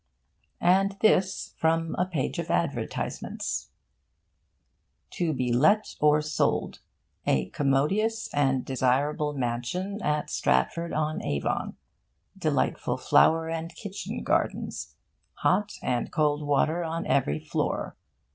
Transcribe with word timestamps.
And 0.59 0.97
this 1.01 1.53
from 1.59 1.93
a 1.93 2.07
page 2.07 2.39
of 2.39 2.49
advertisements: 2.49 3.69
To 5.11 5.31
be 5.31 5.53
let 5.53 5.95
or 5.99 6.23
sold. 6.23 6.79
A 7.27 7.49
commodious 7.51 8.27
and 8.33 8.65
desirable 8.65 9.33
Mansion 9.33 10.01
at 10.01 10.31
Stratford 10.31 10.91
on 10.91 11.21
Avon. 11.21 11.75
Delightful 12.35 12.97
flower 12.97 13.47
and 13.47 13.75
kitchen 13.75 14.23
gardens. 14.23 14.95
Hot 15.35 15.73
and 15.83 16.11
cold 16.11 16.47
water 16.47 16.83
on 16.83 17.05
every 17.05 17.37
floor. 17.37 17.95